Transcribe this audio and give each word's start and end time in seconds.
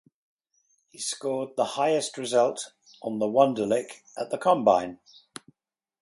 He 0.89 0.97
scored 0.97 1.55
the 1.55 1.63
highest 1.77 2.17
result 2.17 2.73
on 3.03 3.19
the 3.19 3.27
Wonderlic 3.27 4.01
at 4.17 4.31
the 4.31 4.39
combine. 4.39 4.97